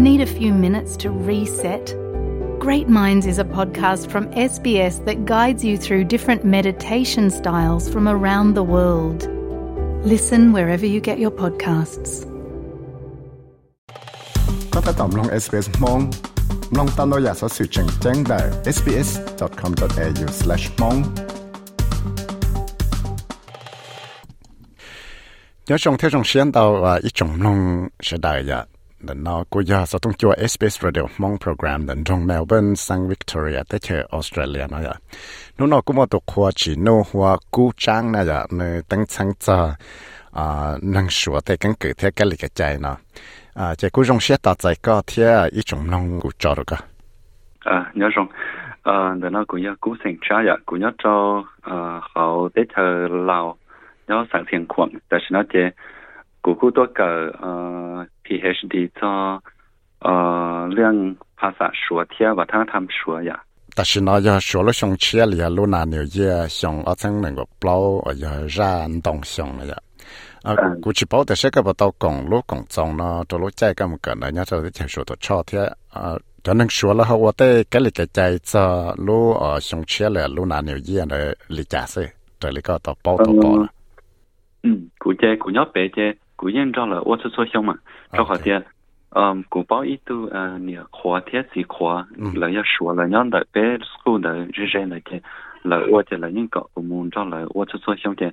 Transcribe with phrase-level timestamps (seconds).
[0.00, 1.94] Need a few minutes to reset?
[2.58, 8.08] Great Minds is a podcast from SBS that guides you through different meditation styles from
[8.08, 9.28] around the world.
[10.12, 12.24] Listen wherever you get your podcasts.
[15.44, 15.66] SBS
[18.76, 20.98] sbs.com.au/mong
[25.64, 26.64] เดี๋ยวชงเท่ชงเชียนเรา
[27.04, 27.58] อีจงลง
[28.04, 28.60] เสดายะ
[29.08, 34.94] นั้นนอก็ยาสต้องจัว SBS Radio มองโปรแกรมนั้นตรงเมลเบิร์นสังวิกตอเรียแต่เชอออสเตรเลียนะยะ
[35.56, 38.60] นู่นอก็มาตกหัวจีโนหัวกูจ้างนะยะเน
[38.90, 39.58] ตั้งชังจะ
[40.38, 42.92] อ่านังสัวแต่กังเกิดเท่กันเลยกใจนะ
[43.58, 46.78] อ่าเจ้ากูจงเสียต่อใจก็เท่อีจงนองกูจอดก็
[47.68, 48.26] อ่าเนาะจง
[48.86, 51.16] อ่าเดี๋ยวเรากูยากูเสียงช้ายะกูยาจอ
[51.68, 52.86] อ่าเขาเตเธอ
[53.26, 53.40] เรา
[54.06, 55.54] เนาะสังเสียงขวงแต่ฉันเจ
[56.43, 57.31] thiền khoảng tại sao nó chỉ cú cú tôi cờ
[58.23, 59.41] PhD 做
[59.99, 63.43] 呃两ภาษา说天和他他们说呀。
[63.75, 69.75] 但是呢，要说了上去了，路那牛也像我曾能够包，要燃动上了呀。
[70.43, 76.17] 啊，估计包的是个不到公路公中呢，这路在咁个呢，人家就说到朝天啊。
[76.43, 80.27] cho nên số là họ tới cái lịch cái chạy cho lú ở sông chia là
[80.27, 82.07] lú nào nhiều gì là lịch trả sẽ
[82.39, 83.65] rồi lịch có tàu bao tàu bao
[84.61, 84.69] ừ
[84.99, 87.73] cụ chế cụ nhớ bé chế cụ yên cho là ô tô số xong mà
[88.11, 88.61] cho họ tiền
[89.15, 92.05] um cụ bảo ít tu à nhiều khóa thiết gì khóa
[92.35, 95.21] là要说了让的别 school 的日日那些
[95.63, 98.31] là ô chế là những cái của muốn cho là ô tô số xong tiền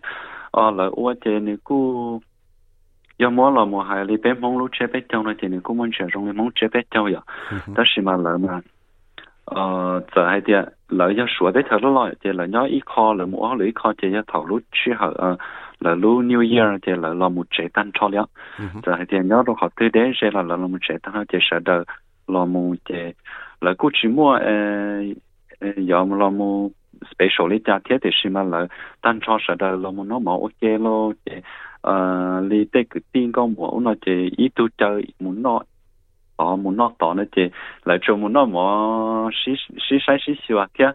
[0.50, 2.20] ờ là ô chế này cụ
[3.18, 7.22] 要么了么还里边蒙路这边交了钱，你估摸着容易蒙这边交呀，
[7.74, 8.60] 但是嘛人嘛，
[9.44, 15.38] 呃，这还点人要说的头了，这人家一考人么了一考这要投入去后呃。
[15.79, 18.25] Là lu New Year thì là là một chế tan cho liệu
[18.83, 21.59] rồi thì nhớ đâu họ tới đấy sẽ là là một chế tan thì sẽ
[21.65, 21.83] đợi
[22.27, 23.13] là một chế
[23.61, 25.03] là cứ chỉ mua ờ
[25.77, 26.69] giờ mà là một
[27.11, 28.67] special lý giá thiết thì xem là
[29.01, 31.41] tan cho sẽ đợi là một nó mà ok lo chế
[31.81, 35.61] ờ lý tế cái tin con muốn nó chế ít tu chơi muốn nó
[36.35, 37.49] ờ muốn nó tỏ nó chế
[37.85, 38.61] là cho muốn nó mà
[39.45, 39.51] xí
[39.89, 40.85] xí sai xí xíu à thế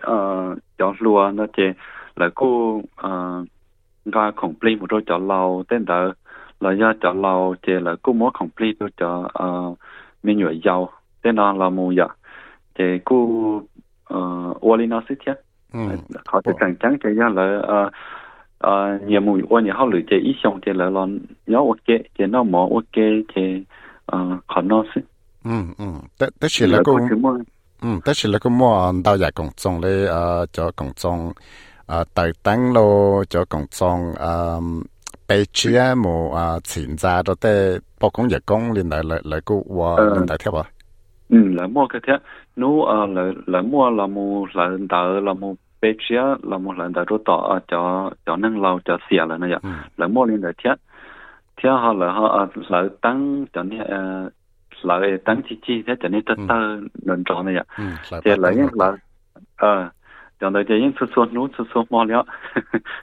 [0.00, 1.72] ờ cho lúa nó chế
[2.16, 3.44] là cô ờ
[4.04, 6.12] ga complete một đôi cho lâu tên đó
[6.60, 9.74] là do cho lâu thì là cũng muốn complete đôi cho ờ
[10.22, 10.90] mình nhảy giàu.
[11.22, 12.06] Tên đó là mù giờ
[13.04, 13.28] cô
[14.04, 14.20] ờ
[14.66, 15.32] oli nó sẽ thiết
[16.26, 17.90] họ sẽ càng trắng cho do là ờ
[18.58, 21.06] ờ nhiều mùi ô nhiều họ lựa chế ý xong thì là là
[21.46, 23.04] nhớ ok thì nó mỏ ok
[24.06, 25.00] ờ họ nó sẽ
[25.44, 25.84] ừ ừ.
[26.18, 27.08] Tất tất chỉ là cũng
[27.82, 31.32] ừ tất chỉ là cũng mua đào giải công trong lấy ờ cho công trong
[31.86, 34.34] à tại tăng lô cho công trong à
[35.28, 39.20] bây chia mù à tiền ra đó để bao công việc công liên lại lại
[39.24, 40.64] lại cô và liên lại theo à?
[41.28, 42.12] Ừ là mua cái thế
[42.56, 46.72] nếu à là là mua là mù là đỡ là mù bây chia là mù
[46.72, 49.50] là đỡ tỏ cho cho nâng lâu cho xỉa là này
[49.96, 50.70] là mua liên lại thế
[51.56, 53.80] thế họ là họ là tăng cho nên
[54.82, 57.64] là tăng chi chi thế cho nên tất tơ nên cho này ạ
[58.24, 58.96] thì là những là
[59.56, 59.90] ờ
[60.43, 62.25] 讲到这因此说努此说毛了。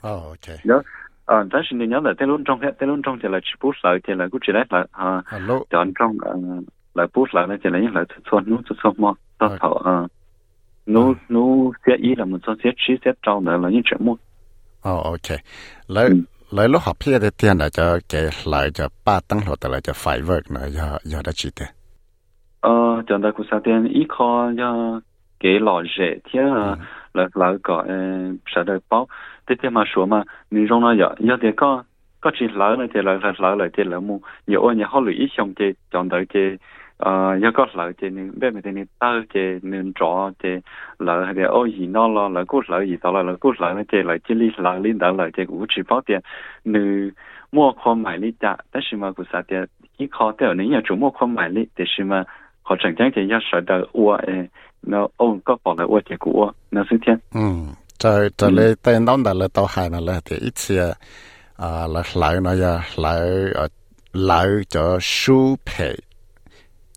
[0.03, 0.53] 哦，OK。
[0.65, 0.83] 了，
[1.25, 5.25] 啊，但是你要来在论中在论中就来吃不少，就来估计来来啊，
[5.71, 10.09] 讲中嗯来不少呢，就来因来此说努此说毛到头啊，
[10.85, 14.19] 努努些一了么做些吃些招呢了因什么。
[14.83, 15.37] 哦，OK，
[15.87, 16.09] 来。
[16.51, 19.93] lấy lúc học phía để tiền là cho cái lại cho ba tăng lột là cho
[19.93, 21.67] phải vượt nữa giờ giờ đã chỉ thế
[22.61, 25.01] ờ cho nên cũng sao tiền ít khó cho
[25.41, 26.41] cái lò rẻ thế
[27.14, 29.08] 老老个，嗯，舍不得包，
[29.46, 31.84] 对爹妈说嘛，你用了要要点干，
[32.22, 36.60] 干起老了点，老还老了点，老母，要按你了一想的，想到的，
[36.98, 40.62] 呃，要个老的，你别么的，你大的，你抓的，
[40.98, 46.22] 老还得哦热闹了，老过老热闹了，老过老点，老精力老领导老的物质包点，
[46.64, 47.12] 你
[47.50, 52.26] 莫宽买力点，但是嘛，不啥的，一看到你伢就莫宽买力，但是嘛，
[52.64, 54.50] 他整天的要舍得花哎。
[54.82, 57.74] Nó ông có bỏ lại ô chế của nó sẽ thiên ừ.
[57.98, 60.94] Trời trời lệ tên đó là tàu hai là là thì ít xe
[61.58, 61.88] à.
[61.88, 63.22] Là lại nó ya lại
[64.14, 65.94] lại cho su phe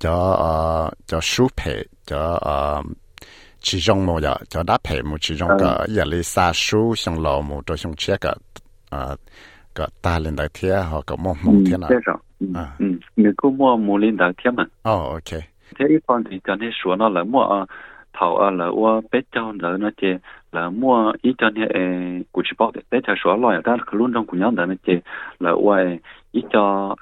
[0.00, 1.72] cho ờ cho su phe
[2.06, 2.82] cho ờ
[3.60, 6.94] chỉ trong một giờ cho đáp phe một chỉ trong cái giờ lấy sa su
[6.94, 8.36] xong lò một cho xong chia cái
[8.90, 9.16] ờ
[9.74, 11.90] cái ta lên đại thiên họ có một một thiên nào.
[12.54, 12.76] à.
[12.78, 12.86] ừ.
[13.16, 14.64] Người có mua một lên đại thiên mà.
[14.64, 15.40] Oh ok
[15.78, 17.64] thế ít con thì cho nên số nó là mua
[18.12, 20.18] thầu ở là mua bé cho là nó chơi
[20.52, 24.12] là mua ít cho nên cụ chỉ bảo để cho số loại đó là luôn
[24.12, 25.00] trong của nhau đó nó chơi
[25.40, 25.78] là mua
[26.32, 26.94] ít cho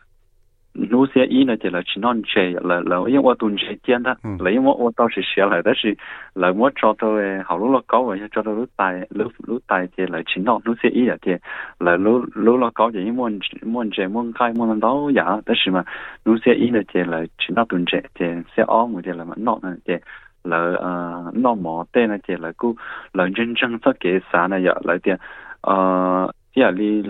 [1.01, 5.97] 努些一呢，就来去弄车，来来，因为我蹲车见的，来因为我到是学来，但是
[6.33, 11.39] 来我找到诶，好路了高诶，找到路大路路大嘅来去弄努些一啊嘅，
[11.79, 15.83] 来路路了高嘅，因为摸车摸开摸能到呀，但是嘛，
[16.23, 19.99] 努些一呢嘅来去弄蹲车嘅，些二我就来嘛弄呢嘅。
[20.43, 22.17] 来呃，弄毛的呢？
[22.19, 22.73] 就来估
[23.11, 24.61] 来认真做给啥呢？
[24.61, 25.19] 要来点
[25.61, 27.01] 呃，第二里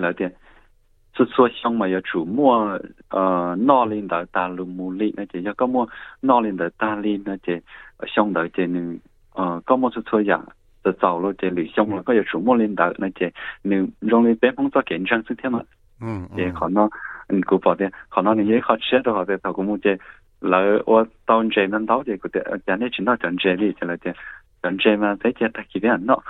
[1.14, 2.81] 是说像嘛要出末
[3.11, 5.87] 呃那领的大路木里那些要搞么
[6.20, 7.62] 那领的大理那些
[8.06, 8.99] 像的这呢
[9.35, 10.43] 呃搞么是说呀
[10.82, 15.62] 这走路这里像么个要出末领的那些你容易被碰到紧张事天嘛
[16.00, 16.88] 嗯也可能
[17.29, 19.99] 你古保点可能你也好吃的话在到古木这
[20.41, 24.14] 来我当这能到这个的讲的听到讲这里去了的
[24.62, 26.23] 讲这嘛再讲他几点闹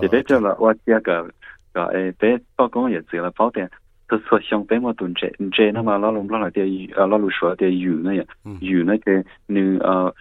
[0.00, 1.28] 也别叫了我第二个
[1.72, 3.68] 个哎别包工也做了保点。
[4.07, 6.61] 特色相比我doen这这那么老龙老来的
[6.95, 8.25] 呃老路说的鱼那样
[8.59, 10.13] 鱼那个你呃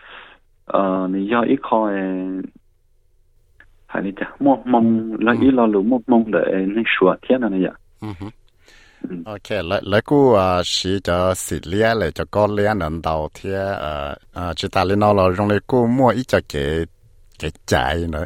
[0.67, 1.79] 呃你要一块
[3.87, 8.31] 还你讲莫蒙那一老路莫蒙的那说天那样嗯哼。
[9.25, 16.37] OK，嚟嚟估啊，是就食咧嚟就个咧能到天诶诶，只大你攞落用嚟估摸一只
[17.40, 18.26] cái trái nữa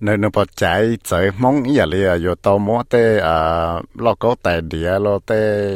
[0.00, 3.38] nơi nó bỏ trái chạy mong ý là yo tàu mua tê à
[3.98, 5.74] lo có tài địa lo tê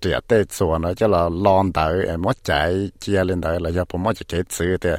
[0.00, 3.70] trẻ tê chùa nó cho là lon tới em mó chạy chia lên tới là
[3.76, 4.90] yo bỏ mó chỉ cái chữ tê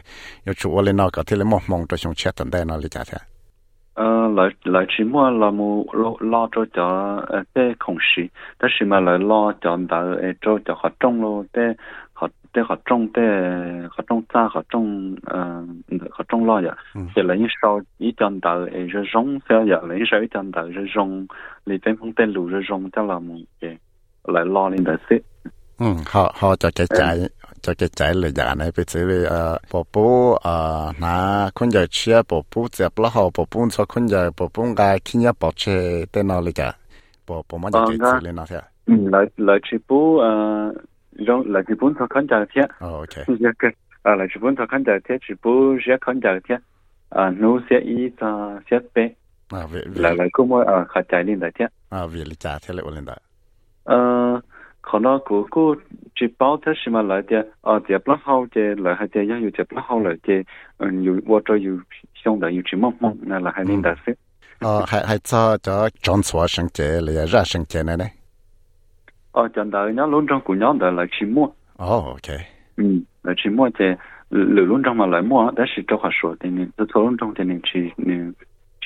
[0.46, 2.78] yo chùa lên nó có thể là mong mong cho chúng chết tận đây nó
[2.78, 3.18] lý giải thế
[3.94, 5.84] ờ lại lại chỉ mua là mua
[6.20, 7.20] lo cho cho
[7.54, 8.24] tê không xí,
[8.58, 11.62] tất nhiên mà lại lo cho tới cho cho họ trông lo tê
[12.16, 13.22] họ tê họ trong tê
[13.92, 15.66] họ trong ta họ trong ờ
[16.12, 16.76] họ trong lo vậy.
[17.16, 20.52] Thì lấy sau ý chân tờ ấy rồi rong theo vậy lấy sau ý chân
[20.52, 21.26] tờ rồi rong
[21.66, 23.78] lấy phong tên lù rồi rong cho là một cái
[24.28, 25.16] lại lo lên đời xí.
[25.80, 27.20] Ừ họ họ cho cái trái
[27.62, 31.86] cho cái trái là giả này bị xử ờ bộ bố ờ na con giờ
[31.90, 35.20] chia bộ bố giờ bao họ bộ bố cho con giờ bộ bố cái khi
[35.20, 36.72] nhớ bỏ chơi tên nào lấy giả?
[37.28, 40.74] Bộ bộ mà cái xử lý nó thế ừ lại lại chỉ bố ờ
[41.28, 42.62] Là cái 看聊天 khó khăn trả lại ché.
[42.80, 43.26] Ờ, ok.
[44.04, 45.18] À, là cái vốn khó khăn trả lại ché.
[45.28, 45.52] Chỉ có
[45.88, 46.58] giá khó khăn trả lại ché.
[47.10, 49.10] À, nấu sẽ y ta chép phe.
[49.50, 51.24] À, vậy là lại có mỗi ở cả
[69.36, 71.46] ờ chẳng đợi nó luôn trong của nhóm đợi là chỉ mua.
[71.46, 72.38] Oh ok.
[72.78, 72.86] Ừ
[73.24, 73.86] là chỉ mua thì
[74.30, 77.18] lửa luôn trong mà lại mua đó là cho họ số thì nên tôi luôn
[77.20, 78.34] trong thì nên chỉ nên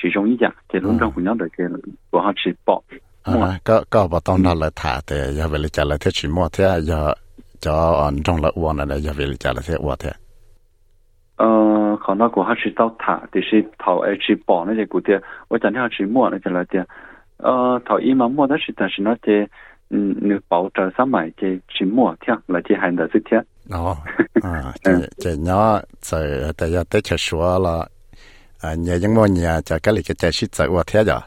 [0.02, 0.54] chỉ trong ý dạng.
[0.72, 1.64] Thì luôn trong của nhóm đợi thì
[2.10, 2.80] của họ chỉ bỏ
[3.22, 6.28] à có có bảo tông nó là thả thì giờ về trả lại thế chỉ
[6.28, 7.14] mua thế giờ
[7.60, 10.10] cho anh trong là uống này giờ về trả lại thế uống thế
[11.36, 11.46] ờ
[12.06, 14.84] khả năng của họ chỉ tao thả thì chỉ thảo ấy chỉ bỏ nó thì
[14.90, 16.82] của tiền, tôi chẳng theo chỉ mua nó chỉ là tiền
[17.36, 19.32] ờ thảo ý mà mua đó chỉ là chỉ nó thì
[19.90, 23.44] 嗯，那包着三买这芝末天来天还的这天。
[23.70, 23.96] 哦，
[24.42, 27.90] 啊，这 这那在大家都去说了，
[28.60, 31.22] 啊，你因为你啊，在这里个在洗澡我听着。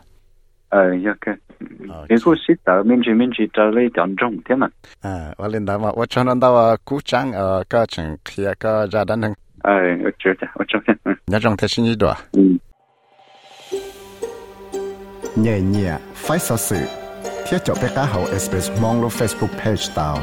[0.69, 1.37] 呃，要看，
[2.09, 4.69] 你说洗澡民居民居这里当中听嘛？
[5.01, 9.35] 啊，我领导嘛，我常常到啊古镇啊，各种去，各热等等。
[9.59, 10.93] 哎，我知道，我知道。
[11.25, 12.15] 那种才是你多。
[12.31, 12.59] 嗯。
[15.35, 16.77] 年年发烧水。
[17.53, 20.17] เชื่อจบไปก้าเฮาเอสเปซมองลง Facebook Page ตาว